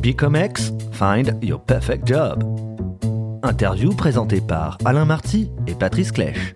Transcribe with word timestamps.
Bicomex, 0.00 0.72
find 0.92 1.36
your 1.42 1.60
perfect 1.60 2.06
job. 2.06 2.42
Interview 3.42 3.90
présentée 3.90 4.40
par 4.40 4.78
Alain 4.86 5.04
Marty 5.04 5.50
et 5.66 5.74
Patrice 5.74 6.10
Clèche. 6.10 6.54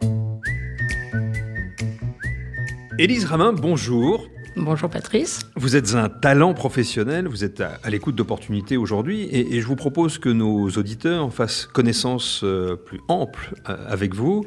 Élise 2.99 3.27
Ramin, 3.27 3.53
bonjour. 3.53 4.27
Bonjour 4.57 4.89
Patrice. 4.89 5.41
Vous 5.57 5.75
êtes 5.75 5.95
un 5.97 6.09
talent 6.09 6.55
professionnel, 6.55 7.27
vous 7.27 7.43
êtes 7.43 7.61
à, 7.61 7.91
l'écoute 7.91 8.15
d'opportunités 8.15 8.77
aujourd'hui 8.77 9.29
et, 9.33 9.61
je 9.61 9.67
vous 9.67 9.75
propose 9.75 10.19
que 10.19 10.29
nos 10.29 10.69
auditeurs 10.71 11.33
fassent 11.33 11.67
connaissance 11.67 12.43
euh, 12.45 12.77
plus 12.77 13.01
ample 13.09 13.55
euh, 13.69 13.77
avec 13.89 14.15
vous. 14.15 14.45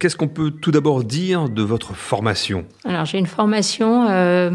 Qu'est-ce 0.00 0.16
qu'on 0.16 0.28
peut 0.28 0.50
tout 0.50 0.72
d'abord 0.72 1.04
dire 1.04 1.48
de 1.48 1.62
votre 1.62 1.94
formation? 1.94 2.64
Alors 2.84 3.04
j'ai 3.04 3.18
une 3.18 3.26
formation 3.26 4.08
euh, 4.08 4.50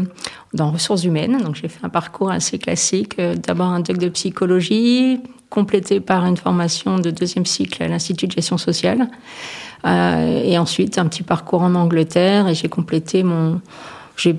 dans 0.52 0.70
ressources 0.70 1.04
humaines, 1.04 1.38
donc 1.38 1.54
j'ai 1.54 1.68
fait 1.68 1.82
un 1.82 1.88
parcours 1.88 2.30
assez 2.30 2.58
classique. 2.58 3.18
D'abord 3.18 3.68
un 3.68 3.80
doc 3.80 3.96
de 3.96 4.08
psychologie, 4.10 5.20
complété 5.48 6.00
par 6.00 6.26
une 6.26 6.36
formation 6.36 6.98
de 6.98 7.10
deuxième 7.10 7.46
cycle 7.46 7.82
à 7.82 7.88
l'Institut 7.88 8.26
de 8.26 8.32
gestion 8.32 8.58
sociale. 8.58 9.08
et 9.86 10.58
ensuite 10.58 10.98
un 10.98 11.06
petit 11.06 11.22
parcours 11.22 11.62
en 11.62 11.74
Angleterre 11.74 12.48
et 12.48 12.54
j'ai 12.54 12.68
complété 12.68 13.22
mon... 13.22 13.62
J'ai 14.16 14.36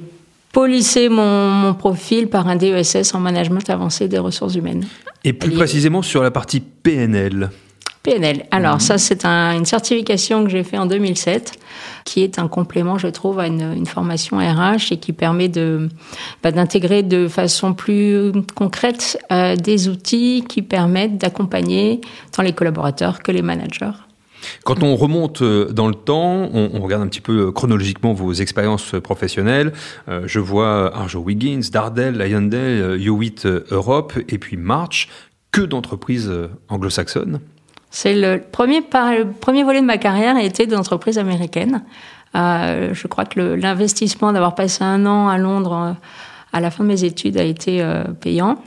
polisser 0.53 1.09
mon, 1.09 1.73
profil 1.73 2.27
par 2.27 2.47
un 2.47 2.55
DESS 2.55 3.13
en 3.13 3.19
management 3.19 3.69
avancé 3.69 4.07
des 4.07 4.19
ressources 4.19 4.55
humaines. 4.55 4.85
Et 5.23 5.33
plus 5.33 5.51
précisément 5.51 6.01
sur 6.01 6.23
la 6.23 6.31
partie 6.31 6.59
PNL 6.59 7.49
PNL. 8.03 8.45
Alors 8.49 8.75
mhm. 8.75 8.79
ça, 8.79 8.97
c'est 8.97 9.25
une 9.25 9.65
certification 9.65 10.43
que 10.43 10.49
j'ai 10.49 10.63
fait 10.63 10.77
en 10.77 10.87
2007, 10.87 11.53
qui 12.03 12.23
est 12.23 12.39
un 12.39 12.47
complément, 12.47 12.97
je 12.97 13.07
trouve, 13.07 13.39
à 13.39 13.45
une, 13.45 13.85
formation 13.85 14.37
RH 14.37 14.91
et 14.91 14.97
qui 14.97 15.13
permet 15.13 15.49
de 15.49 15.87
bah, 16.41 16.52
d'intégrer 16.52 17.03
de 17.03 17.27
façon 17.27 17.73
plus 17.73 18.31
concrète 18.55 19.19
euh, 19.31 19.55
des 19.55 19.88
outils 19.88 20.43
qui 20.47 20.63
permettent 20.63 21.19
d'accompagner 21.19 22.02
tant 22.31 22.41
les 22.41 22.53
collaborateurs 22.53 23.21
que 23.21 23.31
les 23.31 23.43
managers 23.43 23.91
quand 24.64 24.84
on 24.84 24.95
remonte 24.95 25.42
euh, 25.42 25.72
dans 25.72 25.88
le 25.88 25.95
temps, 25.95 26.50
on, 26.53 26.80
regarde 26.81 27.03
un 27.03 27.08
petit 27.08 27.22
peu 27.22 27.47
euh, 27.47 27.52
chronologiquement 27.52 28.14
vos 28.14 28.34
expériences 28.34 28.95
professionnelles. 29.03 29.73
Euh, 30.09 30.23
je 30.25 30.39
vois 30.39 30.95
Arjo 30.95 31.20
Wiggins, 31.20 31.61
Dardel, 31.72 32.17
Lyondell, 32.17 33.00
Hewitt 33.02 33.45
Europe 33.45 34.14
et 34.30 34.38
puis 34.38 34.58
March. 34.58 35.09
Que 35.52 35.61
d'entreprises 35.61 36.31
anglo-saxonnes 36.70 37.42
C'est 37.89 38.16
le 38.16 38.42
premier, 38.42 38.80
le 38.80 39.25
premier 39.25 39.66
volet 39.66 39.81
de 39.81 39.86
ma 39.86 39.98
carrière 39.98 40.38
été 40.38 40.66
d'entreprises 40.66 41.17
américaines. 41.17 41.83
je 42.33 43.08
crois 43.08 43.26
que 43.26 43.42
l'investissement 43.42 44.31
d'avoir 44.31 44.55
passé 44.55 44.86
un 44.86 45.05
an 45.05 45.28
à 45.28 45.38
Londres 45.38 45.98
à 46.53 46.61
la 46.61 46.72
fin 46.72 46.86
de 46.86 46.88
mes 46.88 47.03
études 47.03 47.36
a 47.36 47.44
été 47.44 47.86
payant 48.22 48.59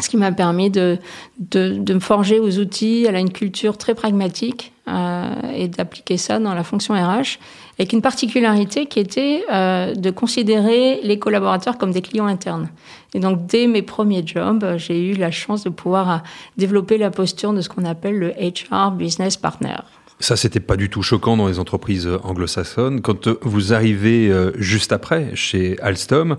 ce 0.00 0.08
qui 0.08 0.16
m'a 0.16 0.32
permis 0.32 0.70
de, 0.70 0.98
de, 1.38 1.76
de, 1.78 1.94
me 1.94 2.00
forger 2.00 2.38
aux 2.38 2.58
outils, 2.58 3.06
à 3.06 3.18
une 3.18 3.30
culture 3.30 3.76
très 3.76 3.94
pragmatique 3.94 4.72
euh, 4.88 5.52
et 5.54 5.68
d'appliquer 5.68 6.16
ça 6.16 6.38
dans 6.38 6.54
la 6.54 6.64
fonction 6.64 6.94
RH, 6.94 7.38
avec 7.78 7.92
une 7.92 8.02
particularité 8.02 8.86
qui 8.86 8.98
était 9.00 9.44
euh, 9.52 9.94
de 9.94 10.10
considérer 10.10 11.00
les 11.02 11.18
collaborateurs 11.18 11.78
comme 11.78 11.90
des 11.90 12.02
clients 12.02 12.26
internes. 12.26 12.68
Et 13.12 13.20
donc, 13.20 13.46
dès 13.46 13.66
mes 13.66 13.82
premiers 13.82 14.26
jobs, 14.26 14.64
j'ai 14.76 15.10
eu 15.10 15.14
la 15.14 15.30
chance 15.30 15.64
de 15.64 15.70
pouvoir 15.70 16.10
euh, 16.10 16.16
développer 16.56 16.98
la 16.98 17.10
posture 17.10 17.52
de 17.52 17.60
ce 17.60 17.68
qu'on 17.68 17.84
appelle 17.84 18.18
le 18.18 18.30
HR 18.30 18.90
Business 18.90 19.36
Partner. 19.36 19.76
Ça, 20.20 20.36
c'était 20.36 20.60
pas 20.60 20.76
du 20.76 20.88
tout 20.88 21.02
choquant 21.02 21.36
dans 21.36 21.48
les 21.48 21.58
entreprises 21.58 22.08
anglo-saxonnes. 22.22 23.02
Quand 23.02 23.28
vous 23.42 23.72
arrivez 23.74 24.30
euh, 24.30 24.52
juste 24.56 24.92
après 24.92 25.34
chez 25.34 25.78
Alstom, 25.80 26.36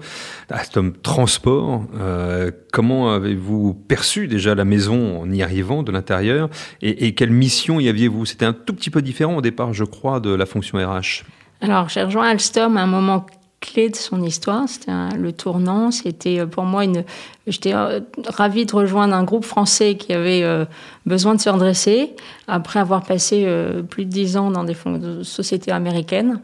Alstom 0.50 0.94
Transport, 0.94 1.84
euh, 2.00 2.52
comment 2.72 3.12
avez-vous 3.14 3.74
perçu 3.74 4.28
déjà 4.28 4.56
la 4.56 4.66
maison 4.66 5.22
en 5.22 5.32
y 5.32 5.44
arrivant 5.44 5.84
de 5.84 5.92
l'intérieur 5.92 6.50
et, 6.82 7.06
et, 7.06 7.14
quelle 7.14 7.32
mission 7.32 7.80
y 7.80 7.90
aviez-vous? 7.90 8.26
C'était 8.26 8.46
un 8.46 8.54
tout 8.54 8.74
petit 8.74 8.90
peu 8.90 9.02
différent 9.02 9.38
au 9.38 9.42
départ, 9.42 9.74
je 9.74 9.84
crois, 9.84 10.20
de 10.20 10.34
la 10.34 10.46
fonction 10.46 10.78
RH. 10.78 11.26
Alors, 11.62 11.90
j'ai 11.90 12.04
rejoint 12.04 12.30
Alstom 12.30 12.78
à 12.78 12.82
un 12.82 12.88
moment 12.88 13.26
clé 13.60 13.90
de 13.90 13.96
son 13.96 14.22
histoire. 14.22 14.68
C'était 14.68 14.92
le 15.18 15.32
tournant. 15.32 15.92
C'était 15.92 16.40
euh, 16.40 16.46
pour 16.46 16.64
moi 16.64 16.84
une. 16.84 17.04
J'étais 17.48 17.74
euh, 17.74 18.00
ravie 18.28 18.66
de 18.66 18.76
rejoindre 18.76 19.14
un 19.14 19.24
groupe 19.24 19.46
français 19.46 19.96
qui 19.96 20.14
avait 20.14 20.44
euh, 20.44 20.66
besoin 21.06 21.36
de 21.36 21.42
se 21.42 21.50
redresser. 21.50 22.16
Après 22.48 22.80
avoir 22.80 23.04
passé 23.04 23.48
plus 23.90 24.06
de 24.06 24.10
dix 24.10 24.38
ans 24.38 24.52
dans 24.52 24.64
des 24.64 24.76
sociétés 25.24 25.72
américaines, 25.72 26.42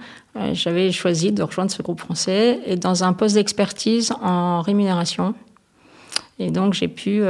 j'avais 0.53 0.91
choisi 0.91 1.31
de 1.31 1.43
rejoindre 1.43 1.69
ce 1.69 1.83
groupe 1.83 1.99
français 1.99 2.59
et 2.65 2.75
dans 2.75 3.03
un 3.03 3.13
poste 3.13 3.35
d'expertise 3.35 4.11
en 4.21 4.61
rémunération. 4.61 5.35
Et 6.39 6.49
donc 6.49 6.73
j'ai 6.73 6.87
pu 6.87 7.21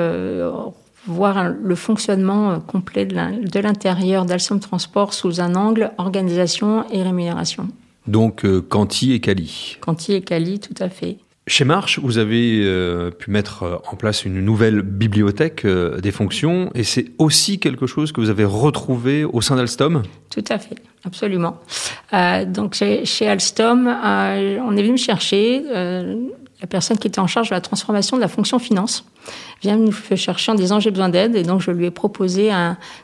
voir 1.06 1.50
le 1.50 1.76
fonctionnement 1.76 2.62
complet 2.62 3.06
de 3.06 3.60
l'intérieur 3.60 4.24
d'Alstom 4.24 4.62
Transport 4.62 5.14
sous 5.14 5.42
un 5.42 5.56
angle 5.56 5.92
organisation 5.98 6.90
et 6.92 7.04
rémunération. 7.04 7.68
Donc 8.08 8.46
euh, 8.46 8.62
Canty 8.62 9.14
et 9.14 9.20
Cali. 9.20 9.78
Canty 9.82 10.14
et 10.14 10.22
Cali, 10.22 10.60
tout 10.60 10.76
à 10.80 10.90
fait. 10.90 11.18
Chez 11.48 11.66
Marche, 11.66 12.00
vous 12.00 12.18
avez 12.18 12.62
euh, 12.64 13.10
pu 13.10 13.32
mettre 13.32 13.64
euh, 13.64 13.76
en 13.92 13.96
place 13.96 14.26
une 14.26 14.42
nouvelle 14.46 14.82
bibliothèque 14.82 15.66
des 15.66 16.12
fonctions 16.12 16.72
et 16.76 16.84
c'est 16.84 17.08
aussi 17.18 17.60
quelque 17.60 17.88
chose 17.88 18.12
que 18.12 18.22
vous 18.22 18.30
avez 18.30 18.46
retrouvé 18.46 19.26
au 19.26 19.42
sein 19.42 19.56
d'Alstom? 19.56 20.04
Tout 20.30 20.44
à 20.50 20.60
fait, 20.60 20.76
absolument. 21.04 21.60
donc 22.48 22.76
chez, 22.76 23.28
Alstom, 23.28 23.88
on 23.88 24.78
est 24.78 24.82
venu 24.82 24.94
me 24.94 24.98
chercher. 24.98 25.64
La 26.62 26.68
personne 26.68 26.98
qui 26.98 27.08
était 27.08 27.20
en 27.20 27.28
charge 27.28 27.50
de 27.50 27.56
la 27.56 27.62
transformation 27.62 28.18
de 28.18 28.22
la 28.22 28.28
fonction 28.28 28.60
finance 28.60 29.04
vient 29.62 29.78
nous 29.78 29.92
chercher 30.16 30.52
en 30.52 30.56
disant 30.56 30.80
j'ai 30.80 30.92
besoin 30.92 31.10
d'aide. 31.10 31.36
Et 31.36 31.44
donc 31.44 31.62
je 31.62 31.72
lui 31.72 31.86
ai 31.88 31.92
proposé 31.92 32.52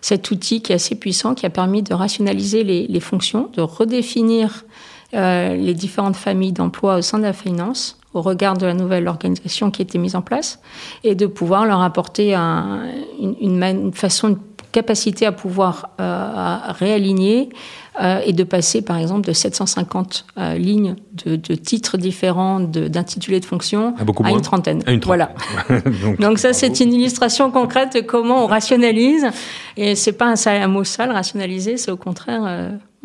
cet 0.01 0.29
outil 0.29 0.61
qui 0.61 0.71
est 0.71 0.75
assez 0.75 0.95
puissant 0.95 1.33
qui 1.33 1.45
a 1.45 1.49
permis 1.49 1.81
de 1.81 1.93
rationaliser 1.93 2.63
les, 2.63 2.99
fonctions, 2.99 3.49
de 3.53 3.61
redéfinir 3.61 4.63
euh, 5.13 5.55
les 5.55 5.73
différentes 5.73 6.15
familles 6.15 6.51
d'emploi 6.51 6.97
au 6.97 7.01
sein 7.01 7.17
de 7.17 7.23
la 7.23 7.33
finance 7.33 7.97
au 8.13 8.21
regard 8.21 8.57
de 8.57 8.65
la 8.65 8.73
nouvelle 8.73 9.07
organisation 9.07 9.69
qui 9.69 9.81
était 9.81 9.99
mise 9.99 10.15
en 10.15 10.21
place 10.21 10.59
et 11.03 11.13
de 11.13 11.27
pouvoir 11.27 11.65
leur 11.65 11.81
apporter 11.81 12.33
un, 12.33 12.81
une, 13.19 13.35
une, 13.63 13.93
façon, 13.93 14.29
une 14.29 14.37
capacité 14.77 15.25
à 15.25 15.31
pouvoir 15.31 15.89
euh, 15.99 16.57
réaligner 16.67 17.49
euh, 17.99 18.21
et 18.23 18.31
de 18.31 18.43
passer 18.43 18.83
par 18.83 18.99
exemple 18.99 19.27
de 19.27 19.33
750 19.33 20.27
euh, 20.37 20.53
lignes 20.53 20.95
de, 21.25 21.35
de, 21.35 21.55
titres 21.55 21.97
différents 21.97 22.59
d'intitulés 22.59 23.39
de, 23.39 23.41
de 23.41 23.47
fonctions 23.47 23.95
ah, 23.97 24.03
à, 24.23 24.29
une 24.29 24.41
trentaine. 24.41 24.83
à 24.85 24.91
une 24.91 24.99
Voilà. 25.03 25.31
donc, 26.03 26.19
donc, 26.19 26.37
ça 26.37 26.53
c'est 26.53 26.79
une 26.79 26.93
illustration 26.93 27.49
concrète 27.49 27.95
de 27.95 28.01
comment 28.01 28.43
on 28.43 28.47
rationalise 28.47 29.25
et 29.77 29.95
c'est 29.95 30.11
pas 30.11 30.27
un, 30.31 30.35
un, 30.45 30.67
mot 30.67 30.83
sale 30.83 31.11
rationaliser, 31.11 31.77
c'est 31.77 31.89
au 31.89 31.97
contraire 31.97 32.43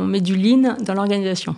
on 0.03 0.07
met 0.07 0.21
du 0.21 0.37
lean 0.37 0.77
dans 0.85 0.95
l'organisation. 0.95 1.55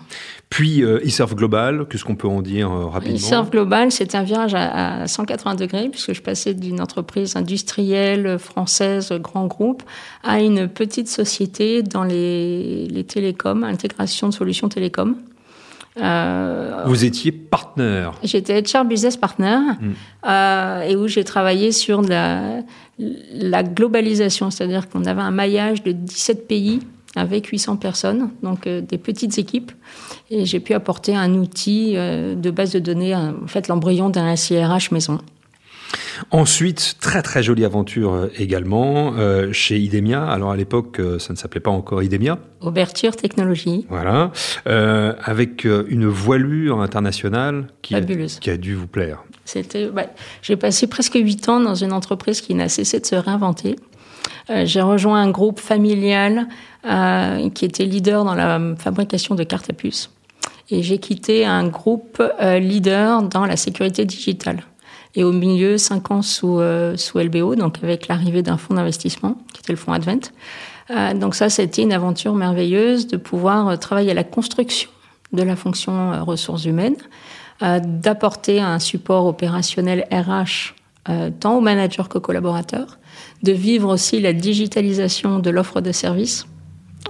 Puis 0.51 0.83
euh, 0.83 1.05
eServe 1.05 1.35
Global, 1.35 1.87
qu'est-ce 1.89 2.05
qu'on 2.05 2.15
peut 2.15 2.29
en 2.29 2.43
dire 2.43 2.71
euh, 2.71 2.87
rapidement? 2.87 3.17
eServe 3.17 3.51
Global, 3.51 3.91
c'est 3.91 4.15
un 4.15 4.23
virage 4.23 4.55
à, 4.55 5.07
180 5.07 5.55
degrés, 5.57 5.89
puisque 5.91 6.13
je 6.13 6.23
passais 6.23 6.55
d'une 6.55 6.81
entreprise 6.81 7.37
industrielle 7.37 8.39
française, 8.39 9.13
grand 9.21 9.47
groupe, 9.47 9.83
à 10.23 10.41
une 10.41 10.69
petite 10.69 11.09
société 11.09 11.83
dans 11.83 12.05
les, 12.05 12.87
les 12.87 13.05
télécoms, 13.05 13.65
intégration 13.65 14.29
de 14.29 14.35
solutions 14.35 14.69
télécoms. 14.69 15.17
Euh, 15.97 16.83
Vous 16.87 17.05
étiez 17.05 17.31
partenaire. 17.31 18.15
J'étais 18.23 18.61
HR 18.61 18.85
Business 18.85 19.17
Partner 19.17 19.59
hmm. 19.81 19.93
euh, 20.27 20.83
et 20.83 20.97
où 20.97 21.07
j'ai 21.07 21.23
travaillé 21.25 21.71
sur 21.71 22.03
la, 22.03 22.63
la 22.99 23.63
globalisation, 23.63 24.51
c'est-à-dire 24.51 24.89
qu'on 24.89 25.05
avait 25.05 25.23
un 25.23 25.31
maillage 25.31 25.83
de 25.83 25.93
17 25.93 26.49
pays 26.49 26.81
avec 27.17 27.47
800 27.47 27.77
personnes, 27.77 28.31
donc 28.43 28.67
euh, 28.67 28.81
des 28.81 28.99
petites 28.99 29.39
équipes. 29.39 29.73
Et 30.31 30.45
j'ai 30.45 30.61
pu 30.61 30.75
apporter 30.75 31.15
un 31.15 31.35
outil 31.35 31.95
euh, 31.97 32.35
de 32.35 32.51
base 32.51 32.73
de 32.73 32.79
données, 32.79 33.15
en 33.15 33.47
fait 33.47 33.69
l'embryon 33.69 34.11
d'un 34.11 34.35
CRH 34.35 34.91
maison. 34.91 35.19
Ensuite, 36.31 36.97
très 37.01 37.23
très 37.23 37.43
jolie 37.43 37.65
aventure 37.65 38.13
euh, 38.13 38.29
également 38.37 39.15
chez 39.53 39.79
Idemia. 39.79 40.25
Alors 40.27 40.51
à 40.51 40.57
l'époque, 40.57 41.01
ça 41.19 41.33
ne 41.33 41.39
s'appelait 41.39 41.61
pas 41.61 41.71
encore 41.71 42.03
Idemia. 42.03 42.39
Ouverture 42.63 43.15
technologie. 43.15 43.87
Voilà, 43.89 44.33
avec 44.65 45.65
une 45.65 46.07
voilure 46.07 46.81
internationale 46.81 47.69
qui, 47.83 47.95
Fabuleuse. 47.95 48.39
qui 48.41 48.51
a 48.51 48.57
dû 48.57 48.75
vous 48.75 48.87
plaire. 48.87 49.23
C'était, 49.45 49.89
bah, 49.89 50.07
j'ai 50.41 50.57
passé 50.57 50.87
presque 50.87 51.15
huit 51.15 51.49
ans 51.49 51.61
dans 51.61 51.75
une 51.75 51.93
entreprise 51.93 52.41
qui 52.41 52.55
n'a 52.55 52.69
cessé 52.69 52.99
de 52.99 53.07
se 53.07 53.15
réinventer. 53.15 53.77
Euh, 54.51 54.65
j'ai 54.67 54.83
rejoint 54.83 55.21
un 55.21 55.31
groupe 55.31 55.61
familial 55.61 56.49
euh, 56.85 57.49
qui 57.51 57.65
était 57.65 57.85
leader 57.85 58.25
dans 58.25 58.35
la 58.35 58.61
fabrication 58.79 59.35
de 59.35 59.45
cartes 59.45 59.71
à 59.71 59.73
puces. 59.73 60.11
Et 60.71 60.83
j'ai 60.83 60.99
quitté 60.99 61.45
un 61.45 61.67
groupe 61.67 62.23
euh, 62.41 62.59
leader 62.59 63.23
dans 63.23 63.47
la 63.47 63.57
sécurité 63.57 64.05
digitale. 64.05 64.63
Et 65.15 65.23
au 65.23 65.33
milieu, 65.33 65.79
cinq 65.79 66.11
ans 66.11 66.23
sous, 66.23 66.61
sous 66.97 67.19
LBO, 67.21 67.55
donc 67.55 67.79
avec 67.85 68.09
l'arrivée 68.09 68.43
d'un 68.43 68.57
fonds 68.57 68.75
d'investissement, 68.75 69.37
qui 69.53 69.61
était 69.61 69.73
le 69.73 69.77
fonds 69.77 69.93
Advent. 69.93 70.33
donc 71.15 71.37
ça, 71.37 71.49
c'était 71.49 71.83
une 71.83 71.93
aventure 71.93 72.35
merveilleuse 72.35 73.07
de 73.07 73.17
pouvoir 73.17 73.79
travailler 73.79 74.11
à 74.11 74.15
la 74.15 74.25
construction 74.25 74.91
de 75.33 75.45
la 75.45 75.55
fonction 75.55 76.25
ressources 76.25 76.65
humaines, 76.65 76.97
d'apporter 77.61 78.61
un 78.61 78.81
support 78.81 79.27
opérationnel 79.27 80.05
RH 80.11 80.75
tant 81.39 81.59
aux 81.59 81.61
managers 81.61 82.09
qu'aux 82.11 82.19
collaborateurs, 82.19 82.99
de 83.43 83.53
vivre 83.53 83.93
aussi 83.93 84.21
la 84.21 84.33
digitalisation 84.33 85.39
de 85.39 85.51
l'offre 85.51 85.81
de 85.81 85.93
services. 85.93 86.47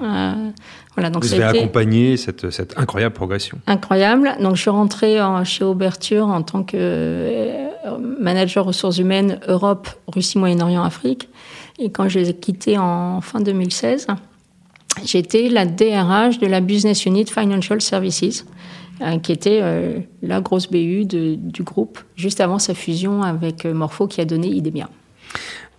Voilà, 0.00 1.10
donc 1.10 1.24
Vous 1.24 1.34
avez 1.34 1.58
accompagné 1.58 2.16
cette, 2.16 2.50
cette, 2.50 2.78
incroyable 2.78 3.14
progression. 3.14 3.58
Incroyable. 3.66 4.36
Donc 4.40 4.54
je 4.56 4.60
suis 4.60 4.70
rentrée 4.70 5.20
en, 5.20 5.42
chez 5.44 5.64
Auberture 5.64 6.26
en 6.28 6.42
tant 6.42 6.62
que 6.62 7.50
manager 7.98 8.64
ressources 8.64 8.98
humaines 8.98 9.40
Europe, 9.48 9.88
Russie, 10.06 10.38
Moyen-Orient, 10.38 10.82
Afrique. 10.82 11.28
Et 11.78 11.90
quand 11.90 12.08
je 12.08 12.18
les 12.18 12.30
ai 12.30 12.34
quittés 12.34 12.78
en 12.78 13.20
fin 13.20 13.40
2016, 13.40 14.06
j'étais 15.04 15.48
la 15.48 15.66
DRH 15.66 16.38
de 16.38 16.46
la 16.46 16.60
Business 16.60 17.04
Unit 17.06 17.26
Financial 17.26 17.80
Services, 17.80 18.46
euh, 19.00 19.18
qui 19.18 19.32
était 19.32 19.58
euh, 19.62 19.98
la 20.22 20.40
grosse 20.40 20.70
BU 20.70 21.04
de, 21.04 21.34
du 21.34 21.62
groupe, 21.62 21.98
juste 22.14 22.40
avant 22.40 22.58
sa 22.58 22.74
fusion 22.74 23.22
avec 23.22 23.64
euh, 23.64 23.74
Morpho 23.74 24.06
qui 24.06 24.20
a 24.20 24.24
donné 24.24 24.48
IDEMIA. 24.48 24.88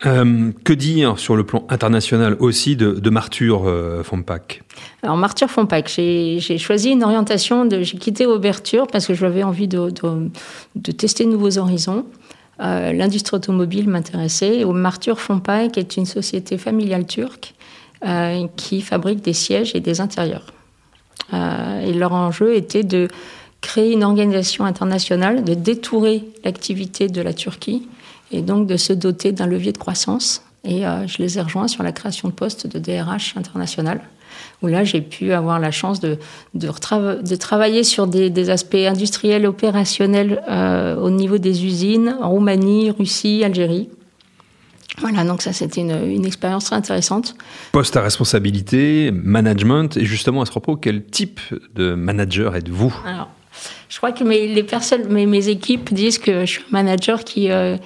Que 0.05 0.73
dire 0.73 1.17
sur 1.19 1.35
le 1.35 1.43
plan 1.43 1.65
international 1.69 2.37
aussi 2.39 2.75
de, 2.75 2.91
de 2.91 3.09
Martur 3.09 3.63
Fompac? 4.03 4.61
Alors 5.03 5.17
Martur 5.17 5.49
Fompac, 5.49 5.89
j'ai 5.89 6.57
choisi 6.57 6.91
une 6.91 7.03
orientation, 7.03 7.67
j'ai 7.69 7.97
quitté 7.97 8.25
Auberture 8.25 8.87
parce 8.87 9.07
que 9.07 9.13
j'avais 9.13 9.43
envie 9.43 9.67
de, 9.67 9.91
tester 10.95 11.25
de 11.25 11.29
nouveaux 11.29 11.57
horizons. 11.57 12.05
L'industrie 12.59 13.37
automobile 13.37 13.89
m'intéressait. 13.89 14.59
Et 14.59 14.65
Martur 14.65 15.19
Fompac 15.19 15.77
est 15.77 15.97
une 15.97 16.05
société 16.05 16.57
familiale 16.57 17.05
turque 17.05 17.55
euh, 18.05 18.45
qui 18.55 18.81
fabriquent 18.81 19.23
des 19.23 19.33
sièges 19.33 19.71
et 19.73 19.79
des 19.79 19.99
intérieurs. 19.99 20.45
Euh, 21.33 21.79
et 21.79 21.91
leur 21.91 22.13
enjeu 22.13 22.53
était 22.53 22.83
de 22.83 23.07
créer 23.61 23.93
une 23.93 24.03
organisation 24.03 24.63
internationale, 24.63 25.43
de 25.43 25.55
détourer 25.55 26.23
l'activité 26.43 27.07
de 27.07 27.21
la 27.21 27.33
Turquie 27.33 27.87
et 28.31 28.41
donc 28.41 28.67
de 28.67 28.77
se 28.77 28.93
doter 28.93 29.31
d'un 29.31 29.47
levier 29.47 29.71
de 29.71 29.77
croissance. 29.77 30.43
Et 30.63 30.85
euh, 30.85 31.05
je 31.07 31.19
les 31.19 31.37
ai 31.37 31.41
rejoints 31.41 31.67
sur 31.67 31.83
la 31.83 31.91
création 31.91 32.27
de 32.27 32.33
postes 32.33 32.65
de 32.65 32.79
DRH 32.79 33.35
international, 33.37 34.01
où 34.63 34.67
là 34.67 34.83
j'ai 34.83 35.01
pu 35.01 35.31
avoir 35.31 35.59
la 35.59 35.71
chance 35.71 35.99
de, 35.99 36.17
de, 36.55 36.69
de 37.21 37.35
travailler 37.35 37.83
sur 37.83 38.07
des, 38.07 38.31
des, 38.31 38.49
aspects 38.49 38.75
industriels, 38.75 39.45
opérationnels 39.45 40.41
euh, 40.49 40.95
au 40.95 41.11
niveau 41.11 41.37
des 41.37 41.65
usines 41.65 42.17
en 42.19 42.31
Roumanie, 42.31 42.89
Russie, 42.89 43.43
Algérie. 43.43 43.89
Voilà, 44.99 45.23
donc 45.23 45.41
ça 45.41 45.53
c'était 45.53 45.81
une, 45.81 46.09
une, 46.09 46.25
expérience 46.25 46.65
très 46.65 46.75
intéressante. 46.75 47.35
Poste 47.71 47.95
à 47.97 48.01
responsabilité, 48.01 49.11
management, 49.11 49.97
et 49.97 50.05
justement 50.05 50.41
à 50.41 50.45
ce 50.45 50.51
propos, 50.51 50.77
quel 50.77 51.03
type 51.03 51.41
de 51.75 51.93
manager 51.93 52.55
êtes-vous? 52.55 52.95
Alors, 53.05 53.29
je 53.89 53.97
crois 53.97 54.13
que 54.13 54.23
mes, 54.23 54.47
les 54.47 54.63
personnes, 54.63 55.07
mes, 55.09 55.25
mes, 55.25 55.49
équipes 55.49 55.93
disent 55.93 56.17
que 56.17 56.41
je 56.41 56.45
suis 56.45 56.61
un 56.61 56.71
manager 56.71 57.23
qui, 57.23 57.51
euh, 57.51 57.77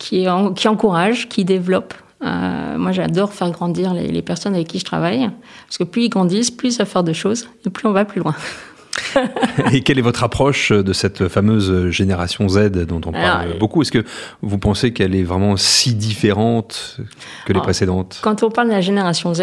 qui, 0.00 0.28
en, 0.28 0.52
qui, 0.52 0.66
encourage, 0.66 1.28
qui 1.28 1.44
développe. 1.44 1.94
Euh, 2.22 2.76
moi 2.76 2.90
j'adore 2.90 3.32
faire 3.32 3.50
grandir 3.50 3.94
les, 3.94 4.08
les, 4.08 4.22
personnes 4.22 4.54
avec 4.54 4.66
qui 4.66 4.78
je 4.78 4.84
travaille, 4.84 5.30
parce 5.66 5.78
que 5.78 5.84
plus 5.84 6.04
ils 6.04 6.08
grandissent, 6.08 6.50
plus 6.50 6.72
ça 6.72 6.84
fait 6.84 7.02
de 7.02 7.12
choses, 7.12 7.48
et 7.64 7.70
plus 7.70 7.86
on 7.86 7.92
va 7.92 8.04
plus 8.04 8.20
loin. 8.20 8.34
Et 9.72 9.82
quelle 9.82 9.98
est 9.98 10.02
votre 10.02 10.24
approche 10.24 10.72
de 10.72 10.92
cette 10.92 11.28
fameuse 11.28 11.90
génération 11.90 12.48
Z 12.48 12.70
dont 12.86 13.00
on 13.06 13.12
parle 13.12 13.42
Alors, 13.42 13.58
beaucoup? 13.58 13.82
Est-ce 13.82 13.92
que 13.92 14.04
vous 14.42 14.58
pensez 14.58 14.92
qu'elle 14.92 15.14
est 15.14 15.22
vraiment 15.22 15.56
si 15.56 15.94
différente 15.94 16.98
que 17.44 17.52
les 17.52 17.56
alors, 17.56 17.64
précédentes? 17.64 18.20
Quand 18.22 18.42
on 18.42 18.50
parle 18.50 18.68
de 18.68 18.72
la 18.74 18.80
génération 18.80 19.34
Z, 19.34 19.42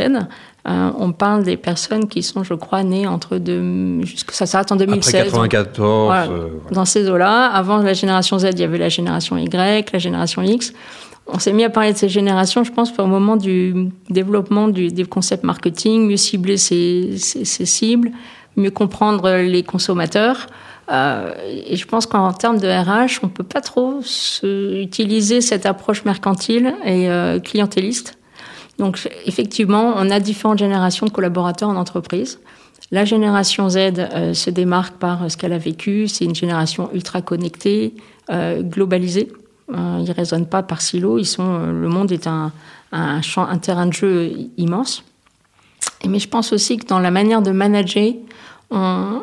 euh, 0.68 0.92
on 0.98 1.14
parle 1.14 1.44
des 1.44 1.56
personnes 1.56 2.08
qui 2.08 2.24
sont, 2.24 2.44
je 2.44 2.54
crois, 2.54 2.84
nées 2.84 3.08
entre 3.08 3.38
deux, 3.38 4.02
jusque 4.02 4.32
ça 4.32 4.46
s'arrête 4.46 4.72
en 4.72 4.76
2016. 4.76 5.34
Après 5.34 5.48
94. 5.48 6.06
Voilà, 6.08 6.32
euh, 6.32 6.50
Dans 6.72 6.86
ces 6.86 7.10
eaux-là. 7.10 7.46
Avant 7.48 7.78
la 7.78 7.94
génération 7.94 8.38
Z, 8.38 8.50
il 8.52 8.60
y 8.60 8.64
avait 8.64 8.78
la 8.78 8.90
génération 8.90 9.38
Y, 9.38 9.92
la 9.94 10.00
génération 10.00 10.42
X. 10.42 10.74
On 11.28 11.40
s'est 11.40 11.54
mis 11.54 11.64
à 11.64 11.70
parler 11.70 11.94
de 11.94 11.98
ces 11.98 12.10
générations, 12.10 12.64
je 12.64 12.72
pense, 12.72 12.92
au 12.98 13.06
moment 13.06 13.38
du 13.38 13.90
développement 14.10 14.68
du, 14.68 14.90
des 14.90 15.06
concepts 15.06 15.44
marketing, 15.44 16.08
mieux 16.08 16.18
cibler 16.18 16.58
ses, 16.58 17.18
ses, 17.18 17.46
ses 17.46 17.66
cibles, 17.66 18.12
mieux 18.58 18.72
comprendre 18.72 19.38
les 19.38 19.64
consommateurs. 19.64 20.48
Euh, 20.90 21.34
et 21.66 21.76
je 21.76 21.86
pense 21.86 22.06
qu'en 22.06 22.32
termes 22.34 22.60
de 22.60 22.68
RH, 22.68 23.20
on 23.24 23.28
peut 23.28 23.44
pas 23.44 23.62
trop 23.62 24.00
se, 24.04 24.82
utiliser 24.82 25.42
cette 25.42 25.66
approche 25.66 26.06
mercantile 26.06 26.74
et 26.86 27.10
euh, 27.10 27.40
clientéliste. 27.40 28.18
Donc 28.78 29.10
effectivement, 29.26 29.94
on 29.96 30.10
a 30.10 30.20
différentes 30.20 30.60
générations 30.60 31.06
de 31.06 31.12
collaborateurs 31.12 31.70
en 31.70 31.76
entreprise. 31.76 32.40
La 32.92 33.04
génération 33.04 33.70
Z 33.70 33.78
euh, 33.78 34.34
se 34.34 34.50
démarque 34.50 34.96
par 34.96 35.30
ce 35.30 35.36
qu'elle 35.36 35.54
a 35.54 35.58
vécu. 35.58 36.08
C'est 36.08 36.26
une 36.26 36.36
génération 36.36 36.90
ultra 36.94 37.22
connectée, 37.22 37.94
globalisée. 38.30 39.32
Ils 39.74 40.12
raisonnent 40.12 40.48
pas 40.48 40.64
par 40.64 40.82
silo. 40.82 41.18
Ils 41.18 41.26
sont, 41.26 41.60
le 41.68 41.88
monde 41.90 42.12
est 42.12 42.28
un 42.28 42.52
terrain 43.62 43.86
de 43.86 43.94
jeu 43.94 44.32
immense. 44.58 45.04
Mais 46.06 46.20
je 46.20 46.28
pense 46.28 46.54
aussi 46.54 46.78
que 46.78 46.86
dans 46.86 47.00
la 47.00 47.12
manière 47.12 47.42
de 47.42 47.52
manager, 47.52 48.14
on, 48.72 49.22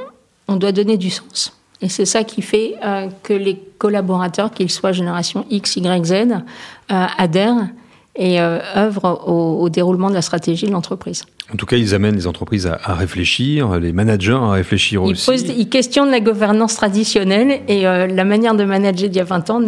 on 0.49 0.57
doit 0.57 0.73
donner 0.73 0.97
du 0.97 1.11
sens. 1.11 1.53
Et 1.81 1.89
c'est 1.89 2.07
ça 2.07 2.25
qui 2.25 2.43
fait 2.43 2.77
euh, 2.85 3.09
que 3.23 3.33
les 3.33 3.61
collaborateurs, 3.79 4.51
qu'ils 4.51 4.71
soient 4.71 4.93
génération 4.93 5.45
X, 5.51 5.77
Y, 5.77 6.05
Z, 6.05 6.13
euh, 6.13 7.07
adhèrent 7.19 7.69
et 8.17 8.41
euh, 8.41 8.59
œuvrent 8.77 9.23
au, 9.27 9.61
au, 9.61 9.69
déroulement 9.69 10.09
de 10.09 10.15
la 10.15 10.23
stratégie 10.23 10.67
de 10.67 10.71
l'entreprise. 10.71 11.25
En 11.53 11.57
tout 11.57 11.67
cas, 11.67 11.77
ils 11.77 11.95
amènent 11.95 12.15
les 12.15 12.27
entreprises 12.27 12.67
à, 12.67 12.81
à 12.85 12.95
réfléchir, 12.95 13.79
les 13.81 13.93
managers 13.93 14.33
à 14.33 14.53
réfléchir 14.53 15.03
ils 15.05 15.13
aussi. 15.13 15.31
Posent, 15.31 15.43
ils 15.43 15.69
questionnent 15.69 16.11
la 16.11 16.21
gouvernance 16.21 16.77
traditionnelle 16.77 17.61
et 17.69 17.83
la 17.83 18.25
manière 18.25 18.55
de 18.55 18.65
manager 18.65 19.11
d'il 19.11 19.19
y 19.19 19.21
a 19.21 19.25
20 19.25 19.51
ans 19.51 19.61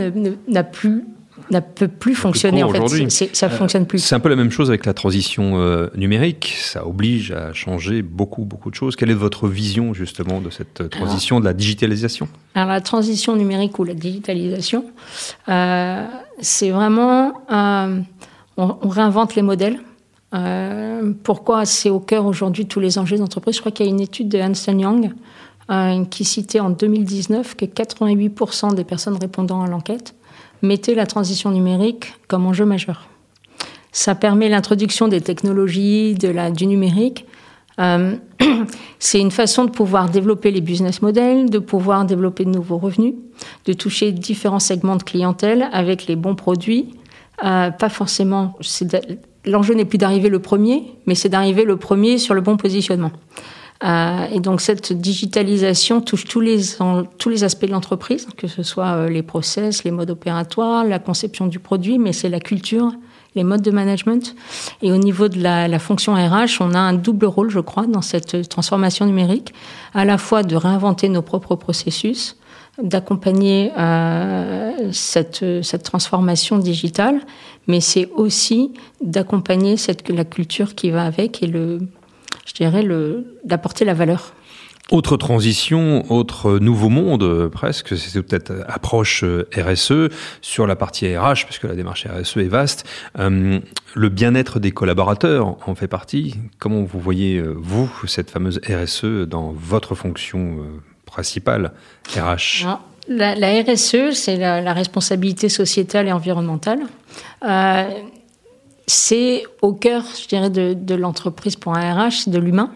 n'a 0.48 0.64
plus 0.64 1.04
ne 1.50 1.60
peut 1.60 1.88
plus 1.88 2.14
fonctionner 2.14 2.62
en 2.62 2.70
fait. 2.70 3.08
C 3.10 3.30
ça 3.32 3.48
fonctionne 3.48 3.86
plus. 3.86 3.98
C'est 3.98 4.14
un 4.14 4.20
peu 4.20 4.28
la 4.28 4.36
même 4.36 4.50
chose 4.50 4.68
avec 4.68 4.86
la 4.86 4.94
transition 4.94 5.58
euh, 5.58 5.88
numérique. 5.94 6.56
Ça 6.60 6.86
oblige 6.86 7.32
à 7.32 7.52
changer 7.52 8.02
beaucoup 8.02 8.44
beaucoup 8.44 8.70
de 8.70 8.74
choses. 8.74 8.96
Quelle 8.96 9.10
est 9.10 9.14
votre 9.14 9.48
vision 9.48 9.94
justement 9.94 10.40
de 10.40 10.50
cette 10.50 10.88
transition 10.90 11.36
alors, 11.36 11.42
de 11.42 11.48
la 11.48 11.54
digitalisation? 11.54 12.28
Alors 12.54 12.68
la 12.68 12.80
transition 12.80 13.36
numérique 13.36 13.78
ou 13.78 13.84
la 13.84 13.94
digitalisation, 13.94 14.84
euh, 15.48 16.06
c'est 16.40 16.70
vraiment 16.70 17.32
euh, 17.52 18.00
on, 18.56 18.76
on, 18.82 18.88
réinvente 18.88 19.34
les 19.34 19.42
modèles. 19.42 19.78
Euh, 20.34 21.12
pourquoi 21.22 21.64
c'est 21.64 21.90
au 21.90 22.00
cœur 22.00 22.26
aujourd'hui 22.26 22.64
de 22.64 22.68
tous 22.68 22.80
les 22.80 22.98
enjeux 22.98 23.16
d'entreprise? 23.16 23.56
Je 23.56 23.60
crois 23.60 23.72
qu'il 23.72 23.86
y 23.86 23.88
a 23.88 23.92
une 23.92 24.00
étude 24.00 24.28
de 24.28 24.38
Ernst 24.38 24.66
Young 24.66 25.12
euh, 25.70 26.04
qui 26.06 26.24
citait 26.24 26.60
en 26.60 26.70
2019 26.70 27.54
que 27.54 27.64
88% 27.64 28.74
des 28.74 28.84
personnes 28.84 29.16
répondant 29.16 29.62
à 29.62 29.68
l'enquête 29.68 30.14
mettez 30.62 30.94
la 30.94 31.06
transition 31.06 31.50
numérique 31.50 32.14
comme 32.28 32.46
enjeu 32.46 32.64
majeur. 32.64 33.08
Ça 33.92 34.14
permet 34.14 34.48
l'introduction 34.48 35.08
des 35.08 35.20
technologies, 35.20 36.14
du 36.14 36.66
numérique. 36.66 37.24
Euh, 37.78 38.16
c'est 38.98 39.20
une 39.20 39.30
façon 39.30 39.64
de 39.64 39.70
pouvoir 39.70 40.10
développer 40.10 40.50
les 40.50 40.60
business 40.60 41.02
models, 41.02 41.50
de 41.50 41.58
pouvoir 41.58 42.04
développer 42.04 42.44
de 42.44 42.50
nouveaux 42.50 42.78
revenus, 42.78 43.14
de 43.64 43.72
toucher 43.72 44.12
différents 44.12 44.60
segments 44.60 44.96
de 44.96 45.02
clientèle 45.02 45.68
avec 45.72 46.06
les 46.06 46.16
bons 46.16 46.34
produits. 46.34 46.94
Euh, 47.44 47.70
pas 47.70 47.88
forcément. 47.88 48.54
L'enjeu 49.44 49.74
n'est 49.74 49.84
plus 49.84 49.98
d'arriver 49.98 50.28
le 50.28 50.40
premier, 50.40 50.94
mais 51.06 51.14
c'est 51.14 51.28
d'arriver 51.28 51.64
le 51.64 51.76
premier 51.76 52.18
sur 52.18 52.34
le 52.34 52.40
bon 52.40 52.56
positionnement. 52.56 53.12
Euh, 53.84 54.26
et 54.32 54.40
donc 54.40 54.60
cette 54.60 54.92
digitalisation 54.92 56.00
touche 56.00 56.24
tous 56.24 56.40
les, 56.40 56.60
tous 57.18 57.28
les 57.28 57.44
aspects 57.44 57.66
de 57.66 57.72
l'entreprise, 57.72 58.26
que 58.36 58.46
ce 58.46 58.62
soit 58.62 58.86
euh, 58.86 59.08
les 59.08 59.22
process, 59.22 59.84
les 59.84 59.90
modes 59.90 60.10
opératoires, 60.10 60.84
la 60.84 60.98
conception 60.98 61.46
du 61.46 61.58
produit, 61.58 61.98
mais 61.98 62.12
c'est 62.12 62.30
la 62.30 62.40
culture, 62.40 62.92
les 63.34 63.44
modes 63.44 63.62
de 63.62 63.70
management. 63.70 64.34
Et 64.80 64.92
au 64.92 64.96
niveau 64.96 65.28
de 65.28 65.42
la, 65.42 65.68
la, 65.68 65.78
fonction 65.78 66.14
RH, 66.14 66.60
on 66.60 66.72
a 66.72 66.78
un 66.78 66.94
double 66.94 67.26
rôle, 67.26 67.50
je 67.50 67.60
crois, 67.60 67.86
dans 67.86 68.02
cette 68.02 68.48
transformation 68.48 69.04
numérique, 69.04 69.52
à 69.92 70.04
la 70.06 70.16
fois 70.16 70.42
de 70.42 70.56
réinventer 70.56 71.10
nos 71.10 71.22
propres 71.22 71.54
processus, 71.54 72.36
d'accompagner 72.82 73.72
euh, 73.78 74.90
cette, 74.92 75.44
cette 75.62 75.82
transformation 75.82 76.58
digitale, 76.58 77.20
mais 77.66 77.80
c'est 77.80 78.08
aussi 78.16 78.72
d'accompagner 79.02 79.76
la 80.08 80.24
culture 80.24 80.74
qui 80.74 80.90
va 80.90 81.04
avec 81.04 81.42
et 81.42 81.46
le 81.46 81.80
je 82.46 82.54
dirais, 82.54 82.82
d'apporter 83.44 83.84
la 83.84 83.92
valeur. 83.92 84.32
Autre 84.92 85.16
transition, 85.16 86.08
autre 86.12 86.60
nouveau 86.60 86.88
monde 86.88 87.24
euh, 87.24 87.48
presque, 87.48 87.98
c'est 87.98 88.22
peut-être 88.22 88.52
approche 88.68 89.24
euh, 89.24 89.48
RSE 89.56 90.12
sur 90.42 90.68
la 90.68 90.76
partie 90.76 91.16
RH, 91.16 91.44
puisque 91.44 91.64
la 91.64 91.74
démarche 91.74 92.06
RSE 92.06 92.36
est 92.36 92.44
vaste. 92.44 92.88
Euh, 93.18 93.58
le 93.94 94.08
bien-être 94.08 94.60
des 94.60 94.70
collaborateurs 94.70 95.56
en 95.68 95.74
fait 95.74 95.88
partie. 95.88 96.36
Comment 96.60 96.82
vous 96.82 97.00
voyez, 97.00 97.38
euh, 97.38 97.52
vous, 97.56 97.90
cette 98.06 98.30
fameuse 98.30 98.60
RSE 98.64 99.26
dans 99.26 99.50
votre 99.50 99.96
fonction 99.96 100.58
euh, 100.60 100.80
principale, 101.04 101.72
RH 102.16 102.64
Alors, 102.64 102.82
la, 103.08 103.34
la, 103.34 103.62
RSE, 103.62 104.12
c'est 104.12 104.36
la, 104.36 104.60
la, 104.60 104.72
responsabilité 104.72 105.48
sociétale 105.48 106.06
et 106.06 106.12
environnementale. 106.12 106.80
Euh, 107.44 107.88
c'est 108.86 109.44
au 109.62 109.72
cœur, 109.72 110.04
je 110.20 110.28
dirais, 110.28 110.50
de, 110.50 110.94
l'entreprise 110.94 111.56
pour 111.56 111.76
un 111.76 111.94
RH, 111.94 112.28
de 112.28 112.38
l'humain. 112.38 112.70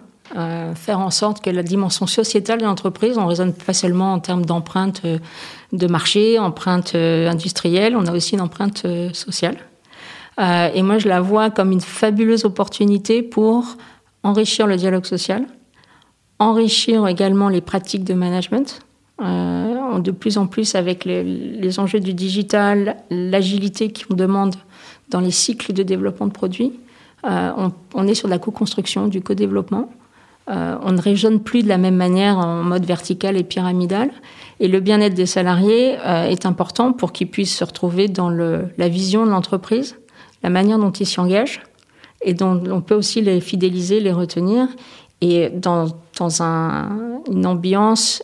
faire 0.74 1.00
en 1.00 1.10
sorte 1.10 1.42
que 1.42 1.50
la 1.50 1.62
dimension 1.62 2.06
sociétale 2.06 2.60
de 2.60 2.64
l'entreprise, 2.64 3.18
on 3.18 3.26
raisonne 3.26 3.52
pas 3.52 3.72
seulement 3.72 4.12
en 4.12 4.18
termes 4.18 4.44
d'empreinte 4.44 5.02
de 5.72 5.86
marché, 5.86 6.38
empreinte 6.38 6.94
industrielle, 6.94 7.96
on 7.96 8.06
a 8.06 8.12
aussi 8.12 8.34
une 8.34 8.40
empreinte 8.40 8.86
sociale. 9.12 9.56
et 10.38 10.82
moi, 10.82 10.98
je 10.98 11.08
la 11.08 11.20
vois 11.20 11.50
comme 11.50 11.70
une 11.70 11.80
fabuleuse 11.80 12.44
opportunité 12.44 13.22
pour 13.22 13.76
enrichir 14.22 14.66
le 14.66 14.76
dialogue 14.76 15.06
social, 15.06 15.46
enrichir 16.38 17.06
également 17.06 17.48
les 17.48 17.60
pratiques 17.60 18.04
de 18.04 18.14
management. 18.14 18.80
Euh, 19.22 19.98
de 19.98 20.12
plus 20.12 20.38
en 20.38 20.46
plus 20.46 20.74
avec 20.74 21.04
les, 21.04 21.78
enjeux 21.78 22.00
du 22.00 22.14
digital, 22.14 22.96
l'agilité 23.10 23.92
qu'on 23.92 24.14
demande 24.14 24.54
dans 25.10 25.20
les 25.20 25.30
cycles 25.30 25.72
de 25.72 25.82
développement 25.82 26.26
de 26.26 26.32
produits, 26.32 26.72
euh, 27.24 27.68
on, 27.94 28.06
est 28.06 28.14
sur 28.14 28.28
la 28.28 28.38
co-construction, 28.38 29.08
du 29.08 29.20
co-développement. 29.20 29.90
Euh, 30.48 30.76
on 30.82 30.92
ne 30.92 31.00
raisonne 31.00 31.40
plus 31.40 31.62
de 31.62 31.68
la 31.68 31.78
même 31.78 31.96
manière 31.96 32.38
en 32.38 32.62
mode 32.62 32.84
vertical 32.84 33.36
et 33.36 33.44
pyramidal. 33.44 34.10
Et 34.58 34.68
le 34.68 34.80
bien-être 34.80 35.14
des 35.14 35.26
salariés 35.26 35.96
est 36.04 36.46
important 36.46 36.92
pour 36.92 37.12
qu'ils 37.12 37.28
puissent 37.28 37.56
se 37.56 37.64
retrouver 37.64 38.08
dans 38.08 38.30
la 38.30 38.88
vision 38.88 39.24
de 39.26 39.30
l'entreprise, 39.30 39.96
la 40.42 40.50
manière 40.50 40.78
dont 40.78 40.90
ils 40.90 41.06
s'y 41.06 41.20
engagent, 41.20 41.62
et 42.22 42.34
dont 42.34 42.62
on 42.70 42.80
peut 42.80 42.94
aussi 42.94 43.20
les 43.20 43.40
fidéliser, 43.40 44.00
les 44.00 44.12
retenir, 44.12 44.68
et 45.20 45.50
dans, 45.50 45.88
dans 46.18 46.42
un, 46.42 47.22
une 47.30 47.46
ambiance 47.46 48.22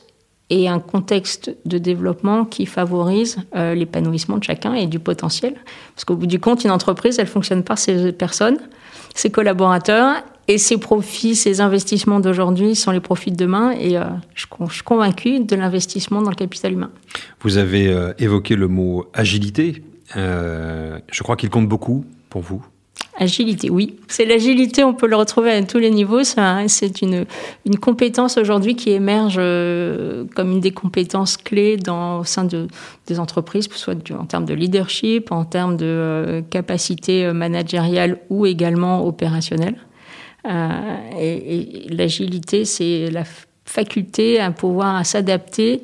et 0.51 0.69
un 0.69 0.79
contexte 0.79 1.55
de 1.65 1.79
développement 1.79 2.45
qui 2.45 2.67
favorise 2.67 3.39
euh, 3.57 3.75
l'épanouissement 3.75 4.39
de 4.39 4.45
chacun 4.45 4.75
et 4.75 4.87
du 4.87 4.99
potentiel. 4.99 5.55
Parce 5.95 6.05
qu'au 6.05 6.17
bout 6.17 6.27
du 6.27 6.39
compte, 6.39 6.65
une 6.65 6.71
entreprise, 6.71 7.19
elle 7.19 7.27
fonctionne 7.27 7.65
par 7.65 7.79
ses 7.79 8.13
personnes, 8.13 8.59
ses 9.15 9.31
collaborateurs, 9.31 10.23
et 10.49 10.59
ses 10.59 10.79
profits, 10.79 11.35
ses 11.35 11.61
investissements 11.61 12.21
d'aujourd'hui 12.21 12.77
sont 12.77 12.93
les 12.93 13.01
profits 13.01 13.33
de 13.33 13.37
demain. 13.37 13.73
Et 13.73 13.99
euh, 13.99 14.05
je, 14.37 14.47
suis 14.71 14.83
convaincu 14.85 15.41
de 15.41 15.57
l'investissement 15.57 16.23
dans 16.23 16.31
le 16.31 16.37
capital 16.37 16.73
humain. 16.73 16.91
Vous 17.41 17.57
avez 17.57 17.89
euh, 17.89 18.13
évoqué 18.21 18.55
le 18.55 18.69
mot 18.69 19.07
agilité. 19.13 19.83
je 20.15 21.23
crois 21.25 21.35
qu'il 21.35 21.51
compte 21.51 21.69
beaucoup 21.69 22.05
pour 22.31 22.43
vous. 22.43 22.65
Agilité, 23.19 23.71
oui. 23.71 23.97
C'est 24.09 24.27
l'agilité, 24.27 24.85
on 24.85 24.93
peut 24.93 25.07
le 25.07 25.17
retrouver 25.17 25.51
à 25.51 25.63
tous 25.63 25.79
les 25.79 25.91
niveaux. 25.91 26.23
C'est 26.23 27.01
une, 27.01 27.25
compétence 27.81 28.37
aujourd'hui 28.37 28.77
qui 28.77 28.91
émerge 28.91 29.37
euh, 29.39 30.25
comme 30.35 30.53
une 30.53 30.61
des 30.61 30.73
compétences 30.73 31.39
clés 31.39 31.79
dans, 31.79 32.21
au 32.21 32.25
sein 32.25 32.45
de, 32.45 32.69
des 33.07 33.19
entreprises, 33.19 33.69
soit 33.73 33.97
en 34.13 34.27
termes 34.27 34.45
de 34.45 34.53
leadership, 34.53 35.33
en 35.33 35.47
termes 35.47 35.79
de 35.79 35.87
euh, 35.87 36.43
capacité 36.43 37.25
euh, 37.25 37.33
managériale 37.33 38.19
ou 38.29 38.45
également 38.45 39.07
opérationnelle. 39.07 39.77
et, 41.19 41.87
l'agilité, 41.89 42.67
c'est 42.67 43.11
la 43.11 43.25
faculté 43.65 44.41
à 44.41 44.51
pouvoir 44.51 45.07
s'adapter 45.07 45.81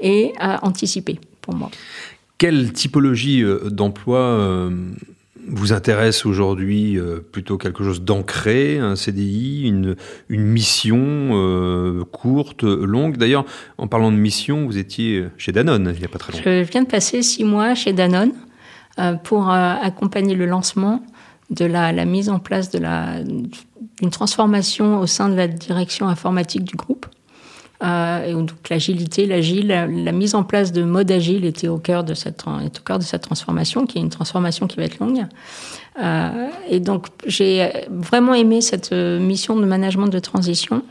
et 0.00 0.32
à 0.38 0.64
anticiper, 0.64 1.18
pour 1.42 1.54
moi. 1.54 1.70
Quelle 2.38 2.72
typologie 2.72 3.42
d'emploi 3.70 4.70
vous 5.48 5.72
intéresse 5.72 6.26
aujourd'hui 6.26 6.98
euh, 6.98 7.20
plutôt 7.20 7.58
quelque 7.58 7.84
chose 7.84 8.02
d'ancré, 8.02 8.78
un 8.78 8.96
CDI, 8.96 9.62
une, 9.66 9.96
une 10.28 10.42
mission 10.42 10.98
euh, 11.00 12.04
courte, 12.10 12.62
longue 12.64 13.16
D'ailleurs, 13.16 13.44
en 13.78 13.86
parlant 13.86 14.10
de 14.10 14.16
mission, 14.16 14.66
vous 14.66 14.78
étiez 14.78 15.26
chez 15.36 15.52
Danone 15.52 15.92
il 15.94 16.00
n'y 16.00 16.04
a 16.04 16.08
pas 16.08 16.18
très 16.18 16.32
longtemps. 16.32 16.44
Je 16.44 16.62
viens 16.62 16.82
de 16.82 16.88
passer 16.88 17.22
six 17.22 17.44
mois 17.44 17.74
chez 17.74 17.92
Danone 17.92 18.32
euh, 18.98 19.14
pour 19.14 19.50
accompagner 19.50 20.34
le 20.34 20.46
lancement 20.46 21.02
de 21.50 21.64
la, 21.64 21.92
la 21.92 22.04
mise 22.04 22.28
en 22.28 22.38
place 22.38 22.70
d'une 22.70 24.10
transformation 24.10 24.98
au 24.98 25.06
sein 25.06 25.28
de 25.28 25.36
la 25.36 25.46
direction 25.46 26.08
informatique 26.08 26.64
du 26.64 26.76
groupe. 26.76 27.06
Euh, 27.84 28.24
et 28.24 28.32
donc 28.32 28.50
l'agilité, 28.70 29.26
l'agile, 29.26 29.68
la, 29.68 30.12
mise 30.12 30.34
en 30.34 30.44
place 30.44 30.72
de 30.72 30.82
mode 30.82 31.10
agile 31.10 31.44
était 31.44 31.68
au 31.68 31.78
cœur 31.78 32.04
de 32.04 32.14
cette 32.14 32.44
est 32.64 32.78
au 32.78 32.82
cœur 32.82 32.98
de 32.98 33.04
cette 33.04 33.22
transformation, 33.22 33.86
qui 33.86 33.98
est 33.98 34.00
une 34.00 34.10
transformation 34.10 34.66
qui 34.66 34.76
va 34.76 34.84
être 34.84 34.98
longue. 34.98 35.26
Euh, 36.02 36.48
et 36.68 36.80
donc 36.80 37.06
j'ai 37.26 37.70
vraiment 37.90 38.34
aimé 38.34 38.60
cette 38.60 38.92
euh, 38.92 39.18
mission 39.18 39.56
de 39.56 39.64
management 39.64 40.08
de 40.08 40.18
transition. 40.18 40.82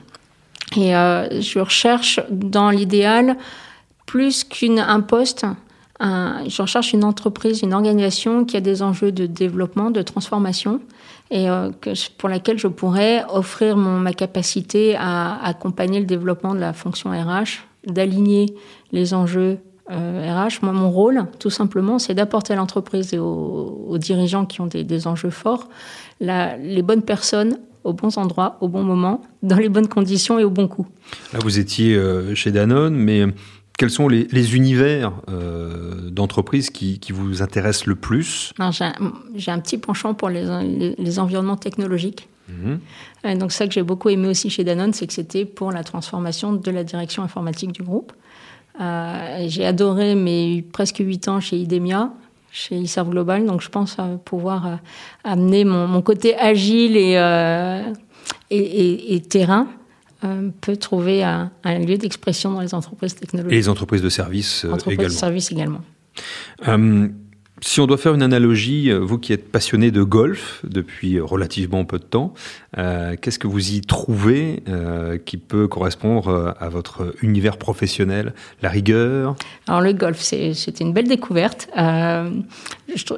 Et 0.75 0.89
je 0.89 1.60
recherche 1.60 2.20
dans 2.32 2.72
l'idéal 2.72 3.38
plus 4.08 4.44
qu'un 4.44 5.00
poste, 5.01 5.46
un, 5.99 6.43
je 6.47 6.61
recherche 6.61 6.93
une 6.93 7.03
entreprise, 7.03 7.61
une 7.61 7.73
organisation 7.73 8.45
qui 8.45 8.57
a 8.57 8.61
des 8.61 8.81
enjeux 8.81 9.11
de 9.11 9.25
développement, 9.25 9.91
de 9.91 10.01
transformation, 10.01 10.81
et 11.31 11.49
euh, 11.49 11.71
pour 12.17 12.29
laquelle 12.29 12.59
je 12.59 12.67
pourrais 12.67 13.23
offrir 13.29 13.77
ma 13.77 14.13
capacité 14.13 14.95
à, 14.97 15.43
accompagner 15.43 15.99
le 15.99 16.05
développement 16.05 16.53
de 16.53 16.59
la 16.59 16.73
fonction 16.73 17.11
RH, 17.11 17.65
d'aligner 17.87 18.55
les 18.91 19.13
enjeux 19.13 19.57
euh, 19.91 20.45
RH. 20.47 20.61
Moi, 20.63 20.73
mon 20.73 20.91
rôle, 20.91 21.25
tout 21.39 21.49
simplement, 21.49 21.99
c'est 21.99 22.13
d'apporter 22.13 22.53
à 22.53 22.55
l'entreprise 22.55 23.13
et 23.13 23.19
aux, 23.19 23.97
dirigeants 23.97 24.45
qui 24.45 24.61
ont 24.61 24.67
des, 24.67 25.07
enjeux 25.07 25.29
forts 25.29 25.69
les 26.19 26.81
bonnes 26.81 27.03
personnes 27.03 27.57
aux 27.83 27.93
bons 27.93 28.17
endroits, 28.17 28.57
au 28.61 28.67
bon 28.67 28.83
moment, 28.83 29.21
dans 29.43 29.57
les 29.57 29.69
bonnes 29.69 29.87
conditions 29.87 30.39
et 30.39 30.43
au 30.43 30.49
bon 30.49 30.67
coût. 30.67 30.87
Là, 31.33 31.39
vous 31.43 31.59
étiez 31.59 31.95
euh, 31.95 32.33
chez 32.33 32.51
Danone, 32.51 32.95
mais 32.95 33.25
quels 33.77 33.89
sont 33.89 34.08
les, 34.08 34.27
les 34.32 34.55
univers 34.55 35.12
euh, 35.29 36.10
d'entreprise 36.10 36.70
qui, 36.70 37.00
qui, 37.00 37.12
vous 37.12 37.41
intéressent 37.41 37.88
le 37.88 37.96
plus 37.96 38.53
J'ai 38.72 39.51
un, 39.51 39.60
petit 39.60 39.77
penchant 39.77 40.13
pour 40.13 40.29
les, 40.29 40.46
les, 40.63 40.96
les 40.98 41.20
environnements 41.20 41.58
technologiques. 41.58 42.29
Mmh. 42.48 43.38
donc 43.39 43.51
ça 43.51 43.65
que 43.65 43.74
j'ai 43.74 43.82
beaucoup 43.82 44.10
aimé 44.10 44.27
aussi 44.27 44.51
chez 44.51 44.63
Danone, 44.63 44.94
c'est 44.94 45.08
que 45.08 45.13
c'était 45.13 45.46
pour 45.46 45.72
la 45.72 45.84
transformation 45.84 46.53
de 46.53 46.72
la 46.72 46.84
direction 46.84 47.24
informatique 47.24 47.72
du 47.72 47.82
groupe. 47.82 48.13
Euh, 48.79 49.46
j'ai 49.48 49.65
adoré 49.65 50.13
mes 50.13 50.62
presque 50.62 50.98
huit 51.00 51.27
ans 51.27 51.39
chez 51.39 51.58
Idemia, 51.58 52.13
chez 52.51 52.79
eServe 52.79 53.10
Global, 53.10 53.48
donc 53.48 53.62
je 53.62 53.70
pense 53.70 53.98
pouvoir 54.25 54.67
euh, 54.67 54.75
amener 55.24 55.65
mon, 55.65 55.88
mon, 55.88 56.03
côté 56.03 56.38
agile 56.38 56.98
et, 56.98 57.13
et, 58.51 58.58
et, 58.58 59.15
et 59.15 59.22
terrain 59.22 59.67
euh, 60.24 60.50
peut 60.62 60.77
trouver 60.77 61.24
un, 61.24 61.51
un 61.63 61.79
lieu 61.79 61.98
d'expression 61.98 62.53
dans 62.53 62.62
les 62.62 62.74
entreprises 62.74 63.15
technologiques. 63.15 63.53
Et 63.53 63.57
les 63.57 63.69
entreprises 63.69 64.01
de 64.01 64.10
services 64.10 64.65
euh, 64.65 64.72
entreprises 64.72 64.93
également. 64.93 65.13
de 65.13 65.19
services 65.19 65.51
également. 65.51 65.81
Euh, 66.67 67.07
si 67.62 67.79
on 67.79 67.88
doit 67.88 67.98
faire 67.98 68.13
une 68.13 68.22
analogie, 68.22 68.91
vous 68.91 69.17
qui 69.17 69.31
êtes 69.31 69.50
passionné 69.50 69.89
de 69.89 70.03
golf 70.03 70.62
depuis 70.65 71.22
relativement 71.22 71.86
peu 71.86 72.00
de 72.00 72.03
temps, 72.03 72.34
euh, 72.77 73.15
qu'est-ce 73.19 73.39
que 73.39 73.48
vous 73.48 73.72
y 73.72 73.81
trouvez 73.81 74.62
euh, 74.67 75.17
qui 75.17 75.38
peut 75.38 75.67
correspondre 75.67 76.53
à 76.60 76.67
votre 76.67 77.15
univers 77.22 77.57
professionnel 77.57 78.34
La 78.62 78.69
rigueur? 78.69 79.36
Alors 79.67 79.81
le 79.81 79.93
golf, 79.93 80.19
c'était 80.19 80.84
une 80.84 80.91
belle 80.91 81.07
découverte. 81.07 81.69
Euh, 81.77 82.29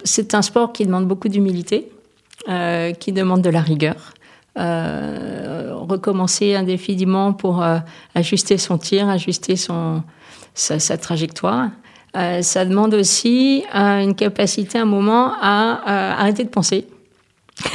c'est 0.03 0.35
un 0.35 0.43
sport 0.43 0.71
qui 0.71 0.85
demande 0.85 1.07
beaucoup 1.07 1.29
d'humilité, 1.29 1.89
qui 2.99 3.11
demande 3.11 3.41
de 3.41 3.49
la 3.49 3.61
rigueur 3.61 4.13
recommencer 5.87 6.55
indéfiniment 6.55 7.33
pour 7.33 7.63
euh, 7.63 7.79
ajuster 8.15 8.57
son 8.57 8.77
tir, 8.77 9.09
ajuster 9.09 9.55
son, 9.55 10.03
sa, 10.53 10.97
trajectoire. 10.97 11.69
Euh, 12.15 12.41
ça 12.41 12.65
demande 12.65 12.93
aussi 12.93 13.63
euh, 13.75 14.01
une 14.01 14.15
capacité, 14.15 14.77
un 14.77 14.85
moment, 14.85 15.33
à 15.41 16.19
arrêter 16.19 16.43
de 16.43 16.49
penser. 16.49 16.87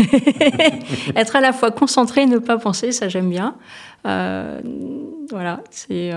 Être 1.16 1.36
à 1.36 1.40
la 1.40 1.52
fois 1.52 1.70
concentré 1.70 2.22
et 2.22 2.26
ne 2.26 2.38
pas 2.38 2.58
penser, 2.58 2.92
ça 2.92 3.08
j'aime 3.08 3.30
bien. 3.30 3.56
Voilà, 4.04 5.60
c'est. 5.70 6.12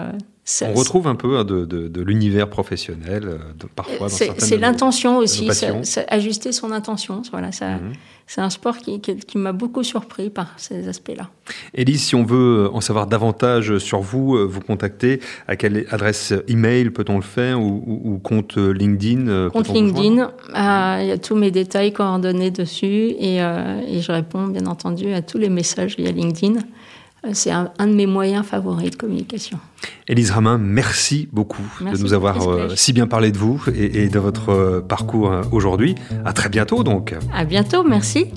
On 0.62 0.74
retrouve 0.74 1.08
un 1.08 1.16
peu 1.16 1.38
hein, 1.38 1.44
de, 1.44 1.66
de, 1.66 1.88
de 1.88 2.02
l'univers 2.02 2.50
professionnel, 2.50 3.40
de, 3.60 3.68
parfois. 3.76 4.10
C'est 4.10 4.58
l'intention 4.58 5.18
aussi, 5.18 5.54
ça, 5.54 5.84
ça, 5.84 6.04
ajuster 6.08 6.52
son 6.52 6.72
intention. 6.72 7.22
Voilà, 7.32 7.52
ça. 7.52 7.78
Mm 7.78 7.92
-hmm 7.92 7.96
c'est 8.28 8.42
un 8.42 8.50
sport 8.50 8.78
qui, 8.78 9.00
qui, 9.02 9.16
qui 9.18 9.38
m'a 9.38 9.52
beaucoup 9.52 9.84
surpris 9.84 10.30
par 10.30 10.54
ces 10.58 10.88
aspects-là. 10.88 11.30
Élise, 11.76 12.04
si 12.04 12.16
on 12.16 12.24
veut 12.24 12.70
en 12.74 12.82
savoir 12.82 13.06
davantage 13.06 13.78
sur 13.78 14.00
vous, 14.00 14.50
vous 14.50 14.62
contacter, 14.62 15.20
à 15.48 15.56
quelle 15.56 15.86
adresse 15.92 16.34
email 16.48 16.90
peut-on 16.90 17.18
le 17.18 17.22
faire 17.22 17.62
ou, 17.62 17.84
ou, 17.86 18.14
ou 18.14 18.18
compte 18.18 18.58
LinkedIn 18.58 19.50
Compte 19.50 19.70
LinkedIn, 19.70 20.20
euh, 20.24 21.00
il 21.02 21.08
y 21.08 21.12
a 21.12 21.18
tous 21.18 21.36
mes 21.36 21.52
détails 21.52 21.94
coordonnés 21.94 22.50
dessus 22.50 23.14
et, 23.20 23.44
euh, 23.44 23.82
et, 23.88 24.02
je 24.02 24.12
réponds 24.12 24.48
bien 24.48 24.66
entendu 24.66 25.14
à 25.14 25.22
tous 25.22 25.38
les 25.38 25.50
messages 25.50 25.96
via 25.96 26.12
LinkedIn. 26.12 26.60
C'est 27.34 27.52
un, 27.52 27.72
un, 27.80 27.88
de 27.88 27.94
mes 27.94 28.06
moyens 28.06 28.46
favoris 28.46 28.92
de 28.92 28.96
communication. 28.96 29.60
Élise 30.08 30.32
Ramin, 30.32 30.58
merci 30.58 31.28
beaucoup 31.32 31.64
merci 31.82 32.00
de 32.00 32.04
nous 32.04 32.14
avoir 32.14 32.48
euh, 32.48 32.70
si 32.76 32.94
bien 32.94 33.08
parlé 33.08 33.32
de 33.32 33.38
vous 33.38 33.62
et, 33.74 34.04
et 34.04 34.08
de 34.10 34.20
votre 34.20 34.50
euh, 34.50 34.82
parcours 34.82 35.32
aujourd'hui. 35.52 35.96
À 36.26 36.34
très 36.34 36.50
bientôt 36.50 36.84
donc. 36.84 37.16
À 37.34 37.46
bientôt, 37.46 37.84
merci. 37.84 38.28